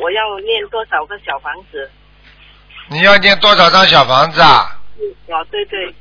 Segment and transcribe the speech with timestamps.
[0.00, 1.90] 我要念多少个小房子？
[2.88, 4.76] 你要念多少张小房子啊？
[5.30, 5.94] 啊对对，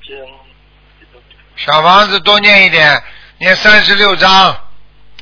[1.55, 3.01] 小房子多念一点，
[3.37, 4.29] 念三十六张，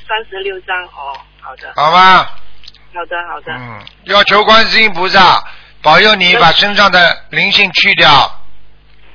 [0.07, 2.35] 三十六张哦，好的好吧？
[2.93, 5.43] 好的好的，嗯，要求观世音菩萨
[5.81, 8.09] 保佑你把身上的灵性去掉。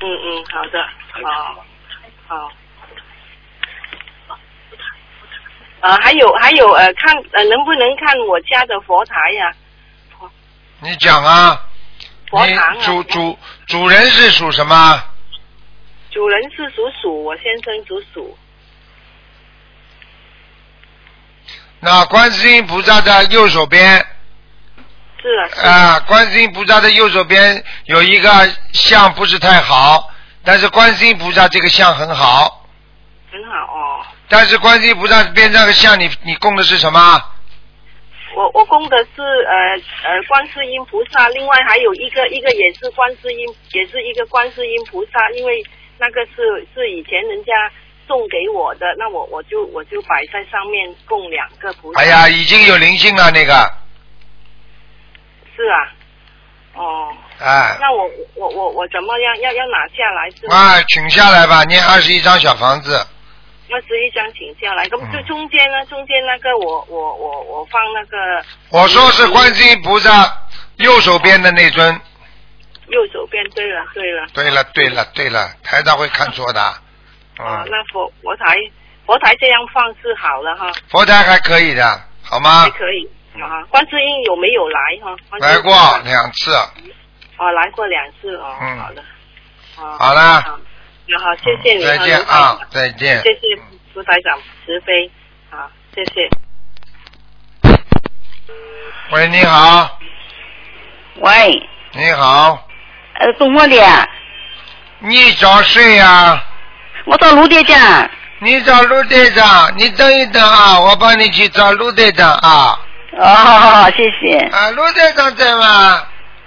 [0.01, 0.79] 嗯嗯好的
[1.24, 1.65] 好
[2.29, 2.52] 好。
[5.82, 9.52] 呃，还有还有呃，看呃能不能看我家的佛台呀、
[10.78, 11.60] 你讲啊，
[12.30, 15.02] 佛堂啊主主主人是属什么？
[16.10, 18.38] 主人是属鼠，我先生属鼠。
[21.80, 23.96] 那观世音菩萨的右手边
[25.20, 28.30] 是啊，是啊，观世音菩萨的右手边有一个
[28.73, 30.09] 像不是太好，
[30.45, 32.68] 但是观世音菩萨这个像很好，
[33.32, 34.07] 很好哦。
[34.33, 37.23] 但是观世音菩萨边上的像你你供的是什么？
[38.35, 39.55] 我我供的是呃
[40.09, 45.63] 呃观世音菩萨，另外还有一个一个也是观世音，也是一个观世音菩萨，因为
[45.99, 47.53] 那个是是以前人家
[48.07, 52.01] 送给我的，那我我就我就摆在上面供两个菩萨。
[52.01, 53.53] 哎呀，已经有灵性了那个，
[55.55, 55.93] 是啊，
[56.73, 60.57] 哦，哎，那我我我我怎么样要要拿下来是吗？
[60.57, 63.07] 啊，请下来吧，念二十一张小房子，
[63.73, 65.84] 二十一张请下来，咁嗯就中间呢？
[65.87, 70.31] 中间那个我我我我放那个我说是观世音菩萨
[70.76, 72.00] 右手边的那尊。
[72.88, 73.42] 右手边。
[73.50, 76.60] 对了对了，对了，对了，对了，台长会看错的。
[77.38, 78.56] 哦，嗯，那佛佛台
[79.06, 82.70] 佛台这样放是好了哈，佛台还可以的，好吗还？
[82.70, 83.09] 可以
[83.41, 83.64] 啊。
[83.70, 85.16] 观世音有没有来哈？
[85.38, 85.72] 来过
[86.04, 86.54] 两次，
[87.38, 88.54] 哦，来过两次哦。
[88.60, 89.02] 嗯好的。
[89.78, 90.60] 哦好了好，
[91.06, 91.84] 那好，谢谢你。
[91.84, 93.22] 再见啊，再见。
[93.22, 93.60] 谢谢
[93.94, 95.10] 卢台长慈悲，
[95.50, 96.28] 好，谢谢。
[99.10, 99.98] 喂，你好，
[101.16, 102.66] 喂，你好，
[103.18, 104.08] 呃，怎么的啊，
[105.00, 106.42] 你找谁呀、
[107.04, 108.10] 我找卢队长。
[108.38, 112.78] 你找陆队长，你等一等啊，我帮你去找陆队长啊。
[113.18, 114.38] 哦，好好好，谢谢。
[114.48, 116.06] 啊，陆队长在吗？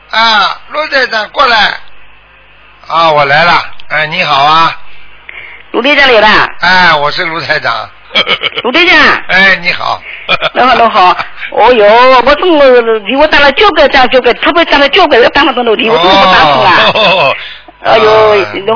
[0.10, 1.80] 啊，陆队长过来。
[2.88, 3.52] 啊，我来了。
[3.90, 4.76] 哎，你好啊。
[5.72, 6.28] 卢队长来了。
[6.62, 7.74] 哎，我是卢台长。
[8.64, 8.96] 卢队长。
[9.28, 10.02] 哎，你好。
[10.54, 11.18] 侬 好，侬好。
[11.52, 12.60] 哦哟，我中午
[13.08, 16.70] 给我打了九个打，九个，特别打了九个，打了多少题，我怎么不打通了。
[16.94, 17.36] 哦。
[17.86, 18.04] 哎呦，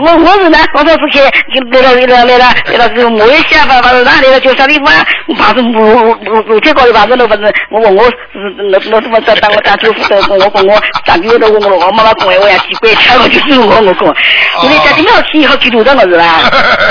[0.01, 1.19] 我我是呢，我说是去
[1.71, 4.93] 来了来了来了来了，这个摸一下吧，反正哪里了叫啥地方？
[5.27, 8.13] 我怕是路路路路铁高的，反正那反正我问我是
[8.71, 14.15] 那那什么在当我当舅父的，我跟我长舅的我我我妈妈讲我呀奇怪，他我就是我我讲，
[14.61, 16.41] 我在家里好去好去路上我是吧？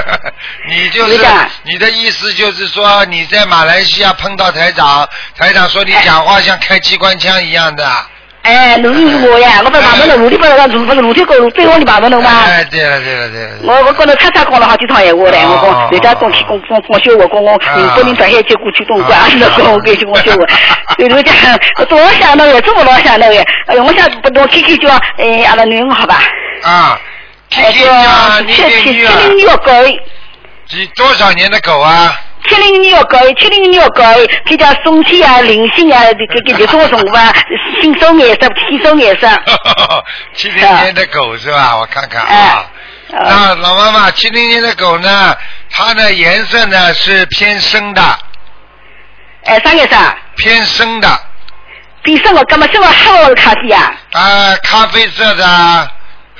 [0.68, 1.18] 你就是
[1.62, 5.08] 你的意思就是说你在马来西亚碰到台长，
[5.38, 7.84] 台长说你讲话像开机关枪一样的。
[8.48, 12.30] 哎，路是我呀，我在旁边的路里边那路不是路铁高路最往里旁边的嘛。
[12.46, 13.50] 哎，对了对了对了。
[13.64, 20.46] 我我跟他叉叉讲了好几趟闲话嘞，我讲人家讲去讲讲讲笑话，讲我宁波人北海接过去东莞， 是讲我跟讲笑话。
[20.96, 21.34] 有人讲
[21.78, 24.88] 我多老想那个，这么老想那个，哎呦，我想不多开开叫
[25.18, 26.16] 哎阿拉女儿好吧？
[26.62, 26.98] 啊，
[27.56, 29.72] 哎叫七七七零年狗，
[30.68, 32.18] 几多少年的狗啊？
[32.48, 34.02] 七零年狗，七零年狗，
[34.46, 37.32] 他叫松气啊、灵性啊，给给给做什么吧？
[37.80, 39.28] 新手颜色，新手颜色。
[40.34, 41.76] 七零年的狗是吧？
[41.76, 42.66] 我看看啊。
[43.10, 45.36] 那老妈妈，七零年的狗呢？
[45.70, 48.02] 它的颜色呢是偏深的。
[49.44, 49.96] 哎，啥颜色？
[50.36, 51.08] 偏深的。
[52.02, 53.94] 偏深的，干嘛这么黑的咖啡啊？
[54.12, 55.90] 啊，咖啡色的，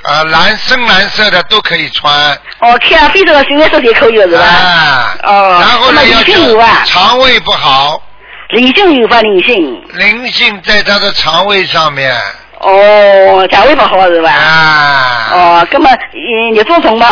[0.03, 2.11] 呃，蓝深蓝色的都可以穿。
[2.59, 4.39] 哦，咖啡色的深蓝色也可以是吧？
[4.39, 5.17] 啊。
[5.23, 5.57] 哦。
[5.61, 6.83] 然后呢，要灵有啊。
[6.85, 8.01] 肠胃不好。
[8.49, 9.21] 灵性有吧？
[9.21, 9.83] 灵性。
[9.93, 12.11] 灵性在他的肠胃上面。
[12.59, 14.31] 哦，肠胃不好是吧？
[14.31, 15.29] 啊。
[15.33, 17.05] 哦，那么嗯，你做什么？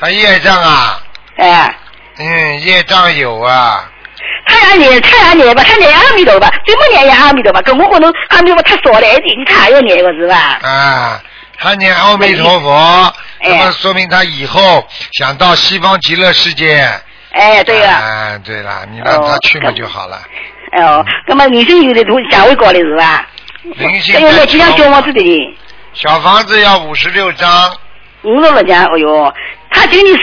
[0.00, 1.00] 他业障啊。
[1.36, 1.76] 哎。
[2.18, 3.88] 嗯，业障有啊。
[4.46, 10.58] 他也念，他也念吧，他念阿弥陀吧，最末念也阿弥陀吧，跟我可能阿弥陀佛太少了一点，你他也要念个是吧？
[10.62, 11.20] 啊，
[11.58, 16.88] 他念阿弥陀佛，哎那么说明他以后想到西方极乐世界。
[17.32, 17.90] 哎，对了。
[17.90, 20.20] 啊，对了，你让他去嘛就好了。
[20.72, 23.26] 哎哦，那么女生有的都价位高的是吧？
[23.62, 25.56] 灵性还有那几张小房子的。
[25.94, 27.72] 小房子要五十六张。
[28.22, 29.32] 五十六张，哎呦，
[29.74, 30.22] 他今年四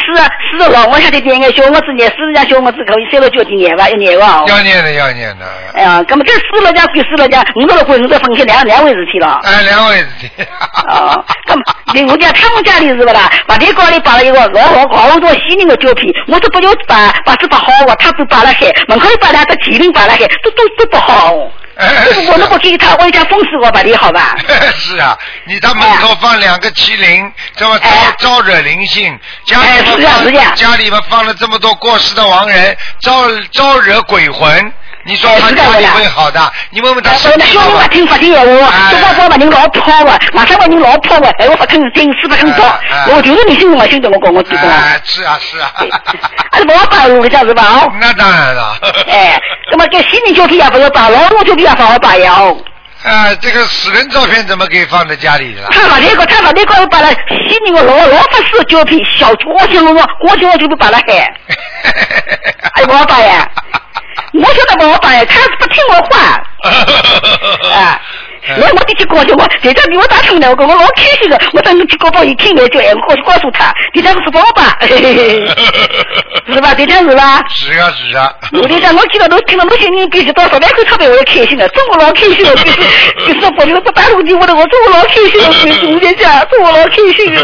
[0.49, 4.43] 四十六，我晓得念个小我子念，四十家小我子可以三十九念吧，要念吧？
[4.47, 5.45] 要念的，要念的。
[5.73, 9.39] 哎呀，那么这四十家归四十家，五十六归五十分开两两回事体了。
[9.43, 10.29] 哎，两回事体。
[10.89, 11.63] 哦，那么
[12.11, 13.29] 我讲他们家里是不啦？
[13.45, 21.35] 把地高里摆了一个老好好多西宁的胶皮，我说不要把把这不好哦，他都摆了海，门口里拔两个麒麟摆了海，都都都不好。
[22.29, 24.35] 我如果给他，我家封死我吧你好吧？
[24.77, 27.87] 是啊，你他门口放两个麒麟，这么招
[28.19, 34.73] 招惹灵性，家里放家里面放了这么多过世的亡人，招招惹鬼魂。
[35.03, 36.39] 你说他家里会好的？
[36.69, 37.87] 你问问他身体好吧？
[37.87, 38.33] 听不听
[38.63, 42.65] 话，这把说把你老婆啊，马上把你老婆啊，哎，我不肯真是不肯做，
[43.15, 44.61] 我就是你信我信的，我讲我知道。
[45.03, 45.71] 是啊是啊。
[46.51, 47.63] 还是 我摆路的样子吧？
[47.63, 47.91] 哦。
[47.99, 48.77] 那当然了。
[49.09, 49.39] 哎，
[49.71, 52.57] 那么这新人照片也不要把，老路照片也放我摆呀哦。
[53.03, 55.67] 啊，这个死人照片怎么可以放在家里了？
[55.71, 57.07] 他把那个，他把那个把那
[57.47, 61.33] 新人个老老法师照片，小郭兴我，郭兴我就不把他害。
[62.75, 63.47] 哎，我把呀。
[64.33, 66.41] 我晓得不好办，他是不听我话，
[67.75, 68.01] 啊。
[68.47, 71.37] 我我弟弟告诉我，队长给我打通了，我讲我老开心了。
[71.53, 74.77] 我等你去高报一听来就哎，我过去告诉他，队长是宝爸，
[76.51, 76.73] 是吧？
[76.73, 77.43] 队长是吧？
[77.49, 78.33] 是啊是啊。
[78.53, 82.79] 我队长，我听到都听到那些人必须到十万口钞票，我也开心了，中午老开心了，就是
[83.27, 85.47] 就是不就是不打通电话的，我中午老开心了，
[85.93, 87.41] 我跟你讲，中午老开心了。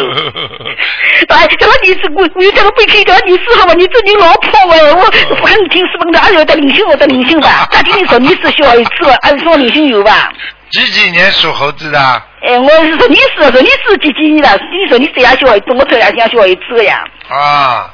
[1.30, 3.74] 哎，这个你是我我讲这个背景，这个你是好吧？
[3.76, 7.68] 你这你老婆哎，我不肯听是不的，还有得灵性，我得灵性吧？
[7.72, 8.90] 他今年说你是小孩子，
[9.22, 10.32] 还是说灵性有吧？
[10.72, 12.00] 几几年属猴子的？
[12.46, 14.50] 哎，我是说你是说你是几几年的？
[14.56, 17.04] 你说你这样小孩子，我这样像小孩子呀。
[17.30, 17.94] 啊。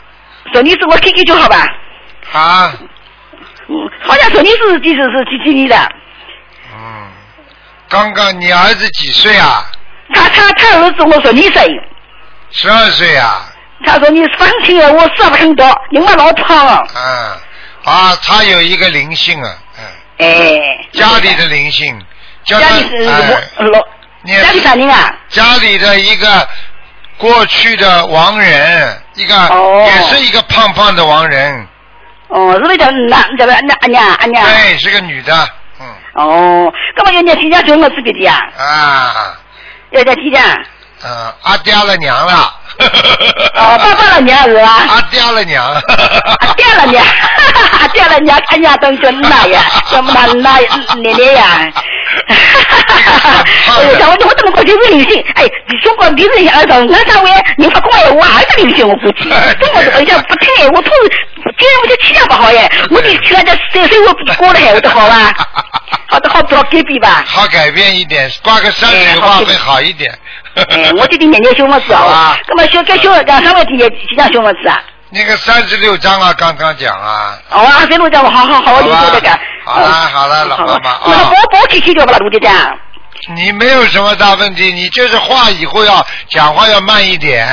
[0.52, 1.66] 说你是我 QQ 就好吧？
[2.34, 2.74] 啊。
[3.70, 5.76] 嗯，好像说你是几是是几几年的？
[6.76, 7.12] 嗯，
[7.90, 9.66] 刚刚你儿子几岁啊？
[10.14, 11.66] 他他他儿子我说你岁。
[12.52, 13.50] 十二岁啊。
[13.86, 16.84] 他说你放心啊，我说不很多，因为老胖了。
[16.96, 20.28] 嗯，啊，他有一个灵性啊，嗯。
[20.28, 20.88] 哎。
[20.92, 22.00] 家里的灵性。
[22.46, 22.98] 家里是
[23.64, 23.80] 老，
[24.26, 25.16] 家里啥人啊？
[25.30, 26.48] 家里的一个
[27.18, 29.34] 过去的亡人，一个
[29.86, 31.68] 也是一个胖胖的亡人。
[32.28, 34.44] 哦，是不是叫男叫阿娘阿娘阿娘？
[34.46, 35.50] 对，是个女的。
[35.80, 35.88] 嗯。
[36.16, 38.40] 哦，干嘛要念几家叫我自己的呀？
[38.58, 39.36] 啊。
[39.92, 40.42] 要念几家？
[41.06, 42.56] 嗯，阿爹了娘了。
[43.56, 44.86] 哦，爸爸了娘是吧？
[44.90, 45.64] 阿爹了娘。
[46.42, 47.06] 阿爹了娘，
[47.80, 49.62] 阿爹了娘，阿娘等叫哪呀？
[49.92, 50.62] 叫哪哪奶
[51.04, 51.72] 奶呀？
[53.74, 55.24] 哎呀，我我怎么过去是灵性？
[55.36, 59.30] 哎，你说过你是二十，二三位你发过来，我还是灵性，我估计。
[59.60, 60.92] 中国这个不听，我从
[61.58, 65.34] 今天我就气量不好耶，我就去人家三岁我不过了还会得好吧？
[66.08, 67.24] 好的，好不好改变吧？
[67.26, 70.12] 好改变一点，挂个山水画会好一点。
[70.56, 72.38] 哎，我就得念念小么子啊。
[72.48, 74.82] 那么小该小两三万几几张小么子啊？
[75.14, 77.38] 那个三十六章啊，刚刚讲啊。
[77.52, 79.30] 哦，二十六章，好好好，我就说这个。
[79.64, 80.98] 好了好了，老妈妈。
[81.06, 82.30] 那个包包起起掉不啦，卢？
[83.36, 87.48] 你没有什么大问题，你就是话以后要讲话要慢一点。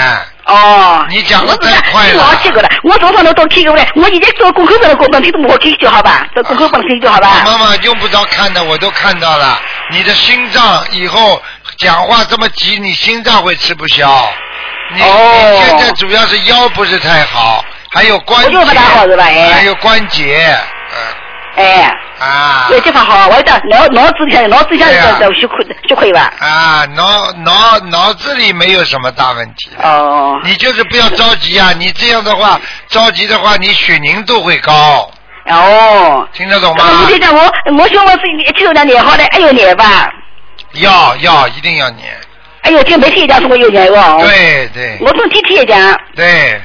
[0.47, 1.05] 哦。
[1.11, 2.25] 你讲的太快了。
[2.25, 6.27] 了，我早上都过了，我现在做功课功课，你都没听就好吧？
[6.35, 7.43] 做功课本听就好吧？
[7.45, 9.61] 妈妈用不着看的，我都看到了。
[9.91, 11.43] 你的心脏以后
[11.77, 14.33] 讲话这么急，你心脏会吃不消。
[14.93, 18.59] 你你现在主要是腰不是太好，还有关节，
[19.53, 20.57] 还有关节，
[20.93, 21.15] 嗯。
[21.57, 25.57] 哎，啊，有地方好，我讲脑脑子里脑子里就就可
[25.89, 26.33] 就可以吧。
[26.39, 29.71] 啊，脑脑脑子里没有什么大问题。
[29.83, 30.41] 哦。
[30.45, 31.73] 你就是不要着急啊！
[31.77, 35.11] 你这样的话着急的话，你血凝度会高。
[35.49, 36.27] 哦。
[36.33, 36.85] 听得懂吗？
[37.05, 40.09] 我就讲我我希望是一七年年好的，还有年吧。
[40.75, 42.17] 要要一定要年。
[42.63, 44.19] 哎呦，听媒体讲说我有钱哦。
[44.21, 44.97] 对对。
[45.01, 45.99] 我从地铁讲。
[46.15, 46.61] 对。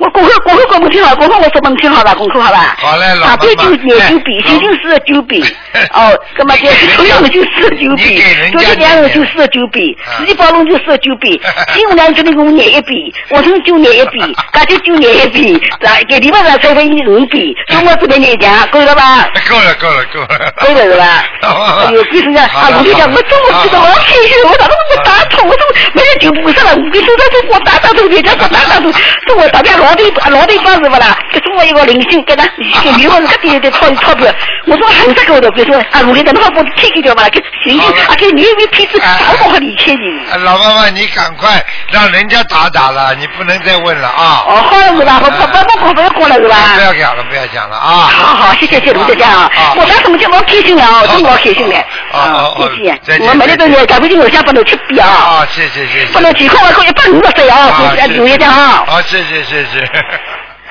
[0.00, 2.74] 我功课功课功课挺好，功课我说本挺好吧，功课好吧？
[2.80, 3.36] 好嘞，老妈妈。
[3.36, 3.52] 就
[3.84, 5.44] 念九笔，星星四九笔。
[5.92, 11.38] 哦，那么就是初一就四九笔，昨天两日就四九笔，四季宝龙就四九笔，
[11.76, 14.18] 今五两就能给我念一笔，我从九念一笔，
[14.52, 19.28] 大家九念一笔，来给你们来收费你五笔，中我这边念讲，够了吧？
[19.50, 20.54] 够了够了够了。
[20.60, 21.24] 够了是吧？
[21.42, 22.70] 哎呦，为什么啊？
[22.78, 28.90] 我就讲我中午知道我开心，我咋都不打通，我都没人就不上了，我跟说他说我打打通，人家说打打通，
[29.26, 29.89] 说我大家老。
[29.90, 31.18] 老对老对方是不啦？
[31.32, 32.44] 给中国一个零星给他
[32.82, 34.32] 给女方是搿点点钞钞票，
[34.66, 40.30] 我说很这个的，比如说啊，如果等的话我退给掉嘛，给零星啊给女一批次，好不好理解你？
[40.30, 44.44] 啊老妈妈，你赶快让人家打打了，你不能再问了啊！
[44.46, 45.20] 哦，好了是吧？
[45.24, 46.56] 我不不不不要过了是吧？
[46.76, 48.08] 不要讲了，不要讲了啊！
[48.12, 49.50] 好好，谢谢谢卢姐姐啊！
[49.76, 51.76] 我当什么叫我开心了啊，真老开心了。
[52.12, 55.42] 啊谢谢，我每天都是赶快进我家不能吃饼啊！
[55.42, 56.12] 啊，谢谢谢谢。
[56.12, 57.72] 不能几块我可以帮你个岁啊！
[57.96, 58.84] 谢谢卢姐姐啊！
[58.86, 59.79] 好，谢谢谢谢。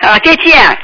[0.01, 0.77] 啊，再见。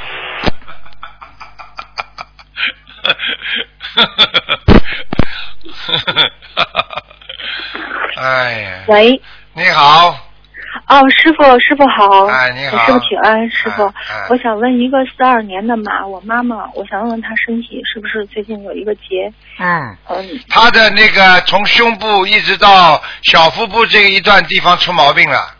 [8.17, 9.22] 哎呀，喂，
[9.53, 10.17] 你好，
[10.88, 13.94] 哦，师傅，师傅好，哎，你好，师傅请安，师傅，哎
[14.29, 19.32] 我想问一个四二年的马，我妈妈，我想问问她身体是不是最近有一个结？
[19.60, 25.53] 嗯，嗯，她的那个从胸部一直到小腹部这一段地方出毛病了。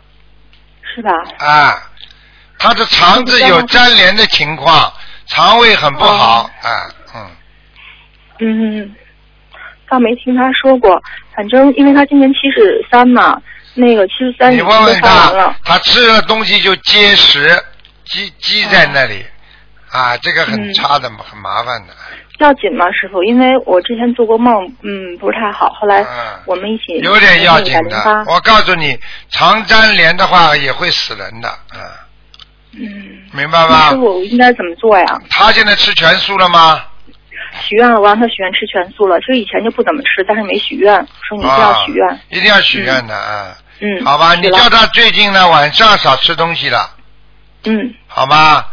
[0.94, 1.10] 是吧？
[1.38, 1.76] 啊，
[2.58, 4.92] 他的肠子有粘连的情况，
[5.26, 7.30] 肠胃很不好啊，嗯，
[8.40, 8.94] 嗯，
[9.88, 11.00] 倒没听他说过，
[11.34, 13.40] 反正因为他今年七十三嘛，
[13.74, 17.50] 那个七十三已你经问问他了，，他吃了东西就结石，
[18.04, 19.24] 积积在那里，
[19.90, 20.74] 啊，这个很嗯。
[20.74, 21.94] 差的，很麻烦的。
[22.38, 23.22] 要紧吗，师傅？
[23.24, 28.98] 因为我之前做过梦，嗯，不是太好，后来嗯我们一起有点要紧的，，我告诉你，
[29.30, 31.80] 肠粘连的话也会死人的，嗯，
[32.78, 33.96] 嗯，明白吗那师？
[33.96, 35.06] 傅我应该怎么做呀？
[35.30, 36.82] 他现在吃全素了吗？
[37.62, 39.18] 许愿了，我让他许愿吃全素了。
[39.20, 40.94] 其实以前就不怎么吃，但是没许愿，
[41.28, 42.08] 说你一定要许愿。
[42.08, 43.56] 啊，一定要许愿的啊！
[43.80, 46.90] 嗯，好吧，你叫他最近呢晚上少吃东西了，
[47.64, 48.68] 嗯，好吧？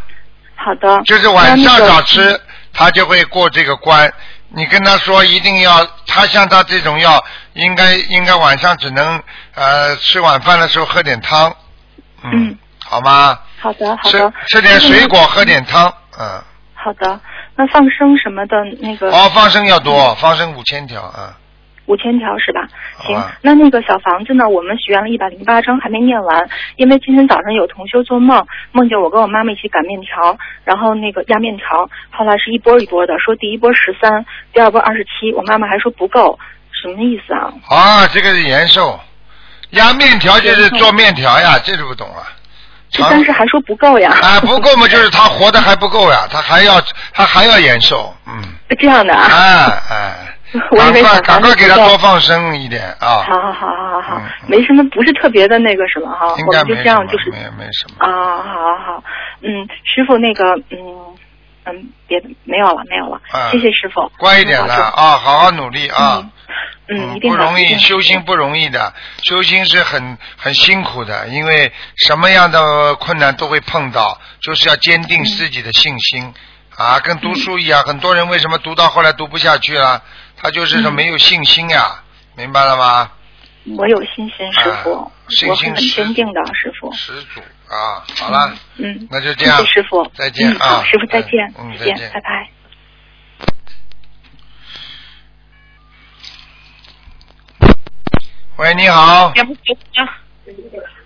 [0.56, 1.02] 好的。
[1.06, 2.40] 就是晚上那那个少吃，
[2.74, 4.12] 他就会过这个关。
[4.56, 9.22] 你跟他说一定要，他像他这种药，应该应该晚上只能
[9.56, 11.56] 呃吃晚饭的时候喝点汤，
[12.24, 13.40] 嗯，好吗？
[13.64, 14.34] 好的，好吃的。
[14.48, 15.88] 吃点水果，喝点汤，
[16.20, 16.44] 嗯。
[16.74, 17.18] 好的，
[17.56, 21.38] 那放生什么的那个哦，放生要多，放生五千条啊。
[21.86, 22.68] 五千条是吧？
[23.00, 24.48] 行，那那个小房子呢？
[24.50, 36.38] 我们许愿了一百零八章，还没念完，因为今天早上有同修做梦，梦见我跟我妈妈一起擀面条，然后那个压面条，后来是一波一波的，说第一波十三，第二波二十七，我妈妈还说不够，
[36.72, 37.54] 什么意思啊？
[37.70, 39.00] 啊，这个是延寿，
[39.70, 42.24] 压面条就是做面条呀，这就不懂了。
[42.94, 44.12] 长但是还说不够呀。
[44.22, 46.82] 啊，不够嘛，就是他活的还不够呀，他还要
[47.14, 48.42] 他还要延寿，嗯，
[48.80, 49.28] 这样的啊。
[49.34, 50.16] 哎哎，
[50.72, 58.06] 我以赶快赶快给他多放生一点啊，好好好好好没什么，不是特别的那个什么哈，应我们就该没什么，这样就是没没什么。
[58.06, 59.04] 啊，好好好，
[59.42, 60.78] 嗯，师傅那个嗯
[61.66, 63.52] 嗯，别的没有了没有了，啊。
[63.52, 66.20] 谢谢师傅，乖一点了啊，好好努力啊。
[66.22, 66.30] 嗯
[66.90, 68.94] 嗯，不容易，修心不容易的，
[69.24, 76.34] 修心是很很辛苦的，因为什么样的困难都会碰到，就是要坚定自己的信心、
[76.76, 80.04] 啊，跟读书一样，很多人为什么读到后来读不下去了？
[80.36, 80.94] 他就是说嗯。
[80.94, 82.04] 没有信心呀，
[82.36, 83.12] 明白了吗？
[83.78, 84.94] 我有信心，师傅。
[84.94, 87.42] 啊，信我很心十坚定的，师傅，十足
[87.74, 92.50] 啊，好了，嗯，那就这样谢谢师傅，再见啊师傅再见，嗯再见，拜拜。
[98.58, 99.34] 喂，你好，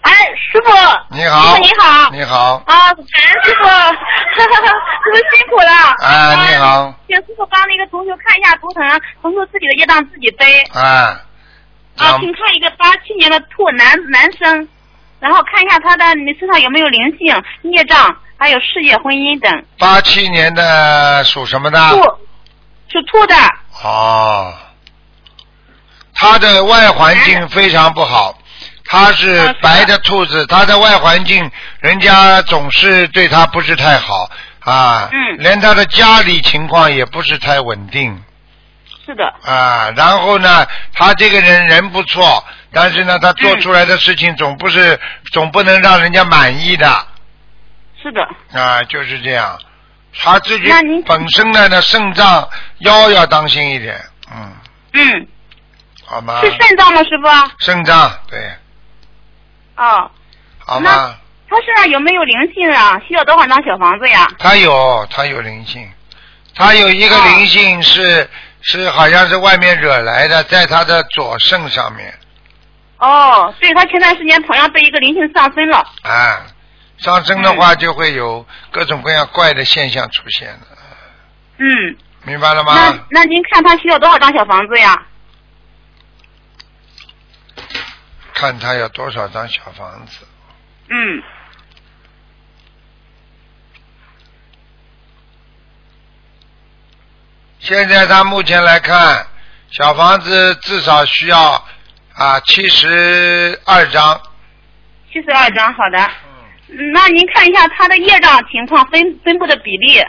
[0.01, 0.69] 哎，师傅，
[1.15, 2.11] 你好，师傅你好。
[2.11, 3.63] 你好，啊，感恩师傅，
[4.35, 4.55] 师傅
[5.15, 5.95] 辛苦了。
[6.01, 8.83] 哎，你好，请师傅帮那个同学看一下图腾，
[9.21, 10.59] 同学自己的业障自己背。
[10.73, 11.23] 啊，
[11.97, 14.67] 啊，请看一个八七年的兔男男生，
[15.19, 19.65] 然后看一下他的你身上有没有灵性、孽障，还有事业、婚姻等。
[19.79, 21.79] 八七年的属什么的？
[21.89, 22.01] 兔，
[22.87, 23.35] 属兔的。
[23.83, 24.53] 哦，
[26.13, 28.37] 他的外环境非常不好，
[28.85, 34.29] 他是白的兔子，他的外环境人家总是对他不是太好
[34.61, 38.23] 啊，嗯连他的家里情况也不是太稳定
[39.05, 39.91] 是的，啊。
[39.95, 42.43] 然后呢，他这个人人不错，
[42.79, 44.99] 但是呢，他做嗯出来的事情总不是、
[45.31, 47.07] 总不能让人家满意的
[47.99, 48.21] 是的。
[48.53, 49.59] 啊，就是这样。
[50.19, 50.71] 他自己
[51.07, 52.47] 本身呢，那肾脏
[52.81, 53.99] 腰要当心一点，
[54.31, 54.53] 嗯，
[54.93, 55.27] 嗯，
[56.05, 56.39] 好吗？
[56.41, 57.51] 是肾脏吗，师傅？
[57.57, 58.39] 肾脏对，
[59.75, 60.11] 哦，
[60.59, 61.15] 好吗？
[61.49, 63.01] 他身上有没有灵性啊？
[63.07, 64.27] 需要多少张小房子呀？
[64.37, 65.89] 他有，他有灵性，
[66.53, 68.29] 他有一个哦灵性是、
[68.61, 72.13] 是好像是外面惹来的，在他的左肾上面
[72.99, 76.47] 哦，对他前段时间同样被一个灵性上升了啊，
[76.97, 80.67] 上升的话就会有各种各样怪的现象出现了。
[81.57, 82.73] 嗯，明白了吗？
[82.73, 85.05] 那那您看他需要多少张小房子呀？
[88.33, 90.25] 看他要多少张小房子？
[90.89, 91.23] 嗯。
[97.59, 99.27] 现在他目前来看，
[99.69, 101.63] 小房子至少需要。
[102.17, 104.21] 啊七十二张。
[105.11, 105.97] 七十二张，好的。
[105.97, 110.03] 嗯，嗯那您看一下他的业障情况分分布的比例，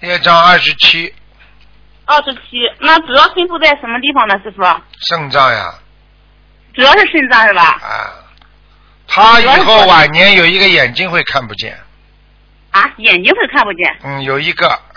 [0.00, 1.12] 业障二十七，
[2.04, 2.40] 二十七。
[2.78, 4.62] 那主要分布在什么地方呢，师傅？
[5.08, 5.74] 肾脏呀
[6.72, 7.62] 主要是肾脏是吧？
[7.62, 8.12] 啊，
[9.08, 11.78] 他以后晚年有一个眼睛会看不见，
[12.70, 13.98] 啊，眼睛会看不见。
[14.04, 14.89] 嗯，有一个，嗯，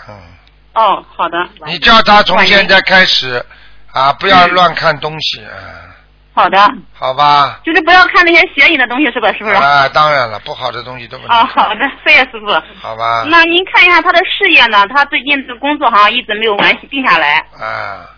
[0.74, 1.38] 哦，好的。
[1.66, 3.44] 你叫他从现在开始
[3.92, 5.92] 啊，不要乱看东西，嗯，
[6.34, 6.58] 好的，
[6.92, 7.60] 好吧？
[7.64, 9.32] 就是不要看那些邪淫的东西，是吧？
[9.32, 9.54] 是不是？
[9.54, 12.46] 啊，当然了，不好的东西都不能啊，好的，谢谢师傅。
[12.80, 13.24] 好吧？
[13.28, 14.84] 那您看一下他的事业呢？
[14.88, 17.38] 他最近的工作好像一直没有完定下来。
[17.60, 18.10] 啊，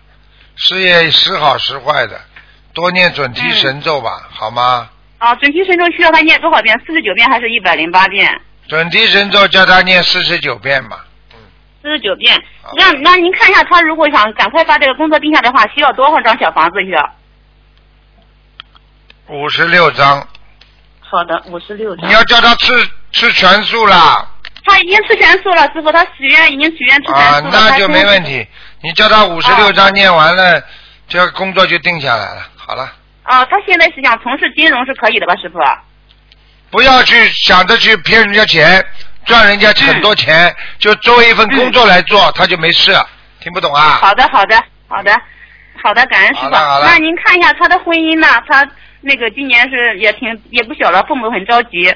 [0.55, 2.19] 事业时好时坏的，
[2.73, 4.89] 多念准提神咒吧，好吗？
[5.19, 6.79] 啊，准提神咒需要他念多少遍？
[6.87, 8.41] 四十九遍还是一百零八遍？
[8.69, 11.05] 准提神咒叫他念四十九遍吧。
[11.87, 12.73] 四十九遍好。
[12.77, 17.15] 那那您看一下，他如果想赶快把这个工作定下来的话，需要多少张小房子需要？
[19.29, 20.27] 五十六张，
[20.99, 22.13] 好的，五十六张你。
[22.13, 22.73] 要叫他吃
[23.13, 24.29] 吃全素啦，
[24.65, 27.51] 他已经吃全素了，师傅，他许愿已经许愿吃全啊素，了。
[27.53, 28.45] 那就没问题。
[28.83, 30.61] 你叫他五十六张念完了，
[31.07, 32.49] 这个工作就定下来了。
[32.57, 35.59] 好了，啊，他现在是想从事金融是可以的吧，师傅？
[36.69, 38.85] 不要去想着去骗人家钱，
[39.27, 42.97] 赚人家很多钱，就作为一份工作来做，他就没事。
[43.41, 43.99] 听不懂啊？
[44.01, 44.57] 好的，好的，
[44.89, 45.21] 好的，
[45.83, 46.51] 好的，感恩师傅。
[46.51, 48.27] 那您看一下他的婚姻呢？
[48.49, 48.67] 他
[49.03, 51.95] 那个今年是也挺也不小了，父母很着急。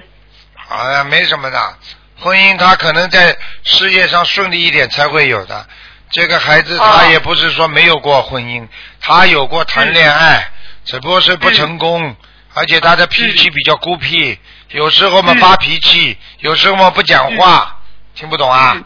[0.69, 1.75] 哎呀，没什么的，
[2.19, 5.67] 婚姻他可能在事业上顺利一点才会有的。
[6.13, 8.67] 这个孩子他哦也不是说没有过婚姻，
[9.01, 10.49] 他有过谈恋爱，
[10.85, 12.15] 只不过是不成功，
[12.55, 14.39] 而且他的脾气比较孤僻，
[14.73, 17.77] 有时候嘛嗯发脾气，有时候嘛不讲话，
[18.15, 18.77] 听不懂啊？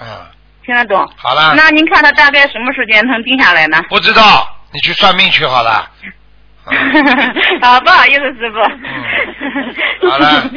[0.00, 0.06] 嗯，
[0.64, 0.96] 听得懂？
[1.16, 3.82] 好了，那您看他大概什么时间能定下来呢？
[3.88, 5.90] 不知道你去算命去好了。
[6.66, 8.58] 嗯啊，不好意思，师傅。
[8.58, 10.50] 嗯好了。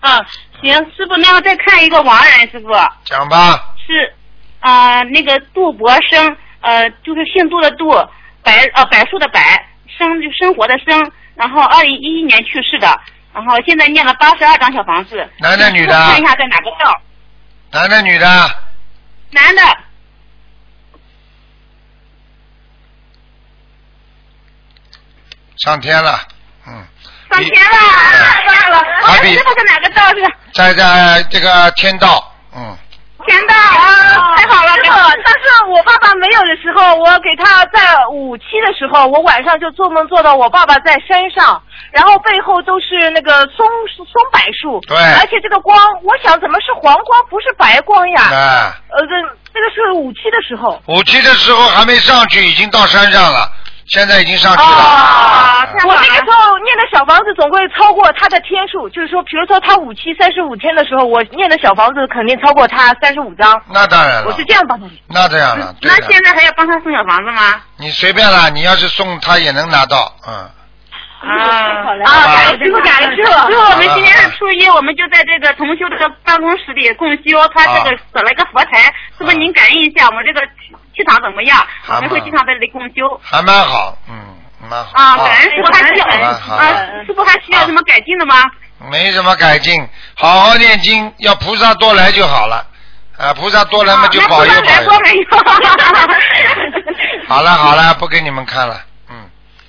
[0.00, 0.20] 啊，
[0.62, 2.68] 行，师傅，那我再看一个亡人，师傅
[3.04, 4.12] 讲吧，是
[4.60, 9.40] 啊、那个杜博生，呃，就是姓杜的杜，柏呃柏树的柏，
[9.88, 13.00] 生就生活的生，然后二零一一年去世的，
[13.38, 15.16] 然后现在念了八十二张小房子。
[15.38, 17.00] 男的女的看一下在哪个道？
[17.70, 18.26] 男的女的，
[19.30, 19.62] 男的。
[25.58, 26.20] 上天了，
[26.66, 26.84] 嗯，
[27.30, 27.76] 上天了，
[28.10, 28.84] 太棒了！
[29.02, 30.34] 他比师傅是哪个道是？
[30.54, 32.76] 在在这个天道，嗯。
[33.28, 34.72] 天道啊，太好了！
[34.76, 41.62] 师傅，但是我爸爸没有的时候，我给他在五期的时候，我晚上就做梦做到我爸爸在山上，
[41.92, 48.22] 然后背后都是那个松松柏树，对而且这个光，我想怎么是黄光，不是白光呀？
[48.22, 49.14] 啊，呃，这
[49.52, 50.80] 这个是五期的时候。
[50.86, 53.46] 五期的时候还没上去，已经到山上了，
[53.88, 54.66] 现在已经上去了。
[55.86, 64.98] 我那个时候念的小房子总会超过他的天数，就是说，比如说他五期三十五天的时候，我念的小房子肯定超过他三十五张，那当然了我是，这样帮他念。
[65.08, 67.60] 那这样了，那现在还要帮他送小房子吗？
[67.78, 70.50] 你随便啦，你要是送他也能拿到，嗯。
[71.20, 71.34] 啊
[72.04, 72.24] 啊！
[72.32, 73.32] 感恩师傅，感谢师傅。
[73.50, 80.40] 师傅，我们今天是初一，我们就在这个同修这个办公室里共修，他这个设了一个佛台，师傅您感应一下我们这个
[80.98, 81.56] 气场怎么样？
[81.84, 83.20] 好我们会经常在这里共修。
[83.22, 84.14] 还蛮好，嗯，
[84.68, 84.90] 蛮好。
[84.94, 86.04] 啊，感恩师傅还需要
[86.56, 86.74] 啊，
[87.06, 88.42] 师傅还需要什么改进的吗？
[88.90, 92.66] 没什么改进，好好念经，要菩萨多来就好了。
[93.16, 94.52] 啊，菩萨多来嘛就保佑？
[97.28, 98.80] 好了好了，不给你们看了，
[99.10, 99.16] 嗯。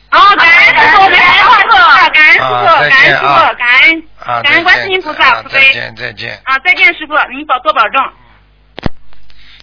[0.10, 1.70] 啊，感恩师傅，感恩师傅，
[2.12, 5.60] 感恩师啊傅，感恩感恩啊，感恩观世音菩萨啊再。
[5.74, 6.40] 见再见。
[6.44, 8.02] 啊，再见，师傅，您保多保重。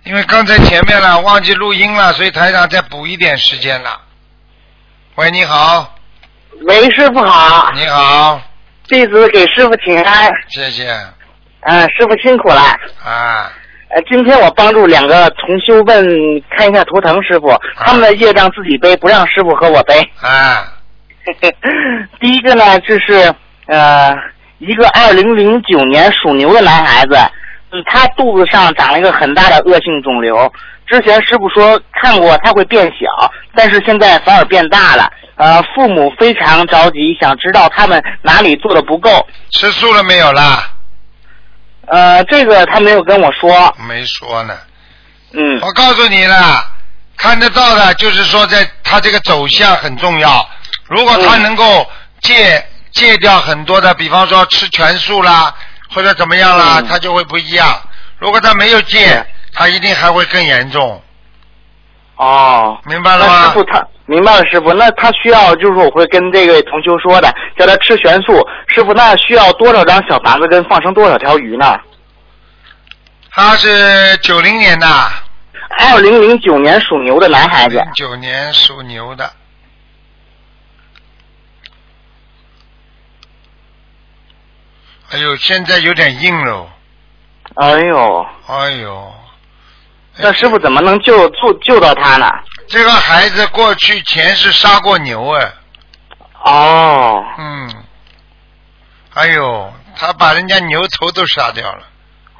[0.06, 4.00] 因为刚才前面了忘记录音了，所以台长再补一点时间了。
[5.16, 5.96] 喂，你好，
[6.62, 8.40] 喂，师傅好，你好，
[8.86, 10.88] 弟子给师傅请安，谢谢。
[11.62, 12.60] 呃，师傅辛苦了。
[13.04, 13.50] 啊，
[13.88, 16.06] 呃，今天我帮助两个同修问
[16.56, 20.00] 看一下图腾，师傅，他们的业障自己背，不让师傅和我背。
[20.20, 20.72] 啊，
[22.20, 23.34] 第一个呢，就是
[23.66, 24.14] 呃，
[24.58, 27.18] 一个二零零九年属牛的男孩子，
[27.72, 30.52] 嗯他肚子上长了一个很大的恶性肿瘤。
[30.86, 35.10] 之前师傅说看过他会变小，但是现在反而变大了。
[35.34, 39.26] 呃，父母非常着急，想知道他们哪里做的不够。
[39.50, 40.70] 吃素了没有啦？
[41.88, 43.74] 呃，这个他没有跟我说。
[43.88, 44.56] 没说呢。
[45.32, 46.64] 嗯我告诉你了，
[47.16, 50.48] 看得到的，就是说在他这个走向很重要。
[50.88, 51.86] 如果他嗯能够
[52.22, 55.54] 戒戒掉很多的，比方说吃全素啦，
[55.96, 57.66] 或者怎么样了，嗯他就会不一样。
[58.18, 61.02] 如果他没有戒，他一定还会更严重。
[62.16, 68.46] 哦，明白了吗师傅他明白了，师傅，那他需要就是我会跟这位同修说的，叫他吃全素。
[68.68, 71.80] 师傅，那需要多少张小房子跟放生多少条鱼呢？
[73.30, 74.86] 他是九零年的，
[75.78, 77.82] 二零零九年属牛的男孩子。
[77.94, 79.30] 九年属牛的。
[85.16, 86.68] 哎呦，现在有点硬喽。
[87.54, 89.14] 哎呦，哎呦，
[90.18, 92.30] 那师傅怎么能救救救到他呢？
[92.68, 95.52] 这个孩子过去前世杀过牛哎。
[96.44, 97.24] 哦。
[97.38, 97.74] 嗯。
[99.14, 101.82] 哎呦，他把人家牛头都杀掉了。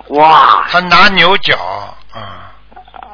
[0.09, 0.67] 哇。
[0.69, 1.57] 他拿牛角，
[2.15, 2.23] 嗯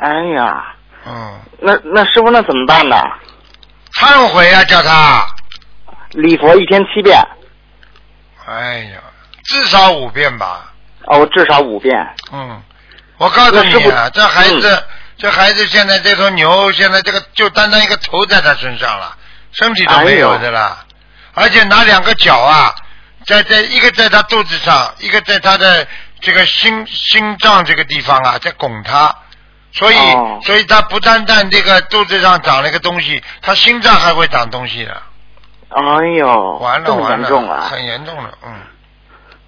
[0.01, 0.75] 哎呀，
[1.07, 2.97] 嗯，那那师傅那怎么办呢？
[3.93, 5.25] 忏悔啊，叫他。
[6.11, 7.17] 礼佛一天七遍，
[8.45, 9.01] 哎呀，
[9.45, 10.73] 至少五遍吧。
[11.07, 11.95] 哦，至少五遍。
[12.33, 12.63] 嗯，
[13.19, 14.85] 我告诉你啊，这孩子，
[15.19, 19.17] 这孩子现在这头牛，现在这个就单单一个头在他身上了，
[19.53, 20.85] 身体都没有的了，
[21.35, 22.73] 而且拿两个脚啊，
[23.27, 25.87] 在在一个在他肚子上，一个在他的
[26.21, 29.15] 这个心心脏这个地方啊，在拱他。
[29.75, 35.03] 所以，哦所以他不单单这个肚子上长了一个东西，他心脏还会长东西的。
[35.71, 37.69] 哎呦，完了完了，严重啊！
[37.71, 38.53] 很严重了，嗯，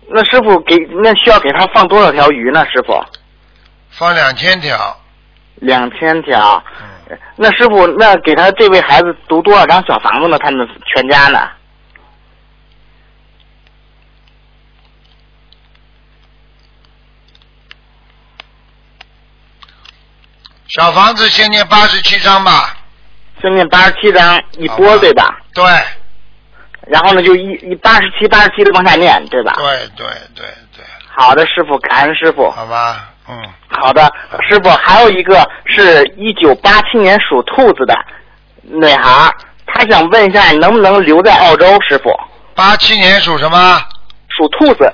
[0.09, 2.65] 那师傅给那需要给他放多少条鱼呢？
[2.67, 3.05] 师傅，
[3.91, 5.01] 放两千条，
[5.57, 6.63] 两千条。
[7.11, 10.39] 嗯，那师傅，那给他这位孩子读多少张小房子呢？
[10.39, 11.49] 他们全家呢？
[20.69, 22.77] 小房子先念八十七章吧。
[23.41, 25.39] 先念八十七张一波，对吧？
[25.53, 25.65] 对，
[26.87, 29.53] 然后呢，就一一八十七八十七的往下念，对吧？
[29.57, 32.51] 对对对对，好的，师傅，感恩师傅。
[32.51, 33.37] 好吧，嗯，
[33.69, 34.13] 好的，
[34.49, 37.95] 师傅，还有一个是一九八七年属兔子的
[38.63, 39.33] 女孩，
[39.67, 41.67] 她想问一下能不能留在澳洲？
[41.89, 42.11] 师傅，
[42.55, 43.81] 八七年属什么？
[44.29, 44.93] 属兔子。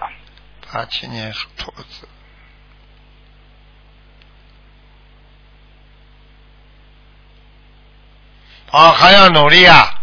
[0.73, 2.07] 八七年属兔子。
[8.73, 10.00] 哦，还要努力啊！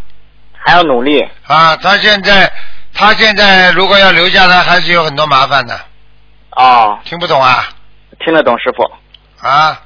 [0.68, 1.78] 还要努力啊！
[1.78, 2.52] 他现在，
[2.94, 5.80] 他现在如果要留下来，还是有很多麻烦的。
[6.52, 7.70] 哦，听不懂啊？
[8.20, 8.84] 听得懂，师傅，
[9.48, 9.82] 啊，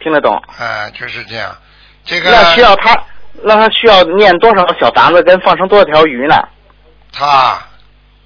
[0.00, 0.32] 听得懂。
[0.56, 1.56] 啊，就是这样。
[2.04, 2.96] 这个那需要他，
[3.42, 6.36] 那他需要念多少小房子跟放生多少条鱼呢？
[7.12, 7.58] 他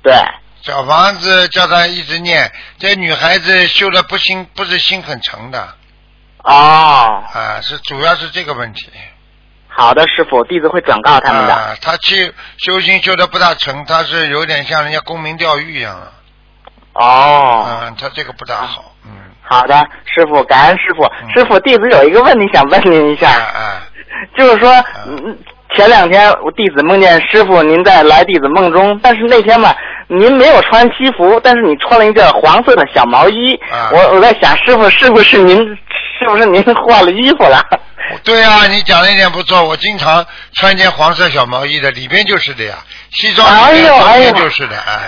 [0.03, 0.13] 对，
[0.61, 5.67] 小房子叫他一直念，这女孩子修的不心不是心很诚的
[6.43, 8.91] 哦，啊，是主要是这个问题。
[9.77, 11.53] 好的，师傅，弟子会转告他们的。
[11.53, 16.13] 啊，他去修心修的不大成，他是有点像人家沽名钓誉一样了。
[16.93, 18.93] 哦，嗯，他这个不大好。
[19.05, 19.11] 嗯。
[19.43, 21.03] 好的，师傅，感恩师傅。
[21.35, 23.83] 师傅，弟子有一个问题想问您一下，啊
[24.39, 24.73] 就是说，
[25.07, 25.37] 嗯
[25.77, 29.77] 前两天我弟子梦见师傅您在来弟子梦中，但是那天吧，
[30.09, 33.55] 您没有穿西服，但是你穿了一件黄色的小毛衣。
[33.71, 37.61] 啊我我在想，师傅是不是您是不是您换了衣服了？
[38.23, 42.75] 对啊，你讲的一点不错，我经常穿件黄色小毛衣的，里边就是的呀，
[43.11, 43.81] 西装哎里
[44.21, 45.01] 面就是的，哎。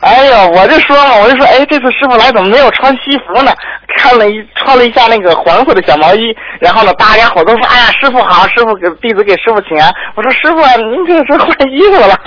[0.00, 3.52] 哎呦，我就说嘛，我就说，哎，这次师傅来怎么没有穿西服呢？
[3.96, 6.20] 看了一穿了一下那个黄色的小毛衣，
[6.60, 9.90] 然后呢，大家伙都说，哎呀，师傅好，师傅给弟子给师傅请安。
[10.14, 10.56] 我说师傅，
[10.90, 12.18] 您这是换衣服了。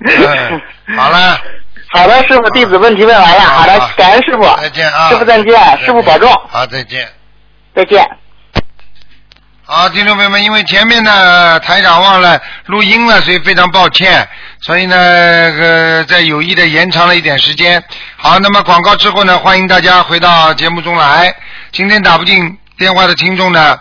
[0.00, 0.60] 嗯
[0.96, 1.38] 好了。
[1.88, 3.40] 好的，师傅，弟子问题问完了。
[3.40, 4.42] 好的，感恩师傅。
[4.60, 5.08] 再见啊！
[5.08, 6.28] 师傅再见，师傅保重。
[6.48, 7.06] 好，再见。
[7.74, 8.04] 再见。
[9.68, 14.28] 好，听众朋友们，因为前面呢台长忘了录音了，所以非常抱歉，
[14.60, 17.82] 所以呢，呃，在有意的延长了一点时间。
[18.16, 21.34] 好，那么广告之后呢，欢迎大家回到节目中来。
[21.72, 23.76] 今天打不进电话的听众呢，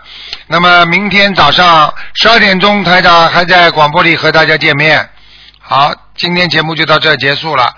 [0.48, 5.08] 那么明天早上十二点钟，台长还在广播里和大家见面。
[5.60, 7.72] 好，今天节目就到这儿结束了。